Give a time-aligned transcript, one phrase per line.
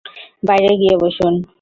[0.43, 1.33] বাইরে গিয়ে বসুন।